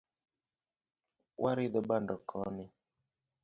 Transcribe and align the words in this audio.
Waridho 1.43 1.79
bando 1.89 2.15
koni 2.29 2.65